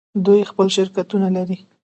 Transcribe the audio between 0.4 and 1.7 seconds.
خپل شرکتونه لري.